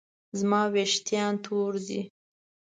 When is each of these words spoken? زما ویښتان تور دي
زما 0.39 0.61
ویښتان 0.73 1.31
تور 1.45 1.73
دي 1.87 2.01